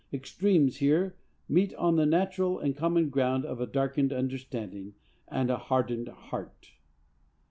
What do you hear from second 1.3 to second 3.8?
meet on the natural and common ground of a